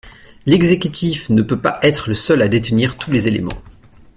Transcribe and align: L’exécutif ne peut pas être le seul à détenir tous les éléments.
L’exécutif 0.47 1.29
ne 1.29 1.43
peut 1.43 1.61
pas 1.61 1.77
être 1.83 2.09
le 2.09 2.15
seul 2.15 2.41
à 2.41 2.47
détenir 2.47 2.97
tous 2.97 3.11
les 3.11 3.27
éléments. 3.27 3.61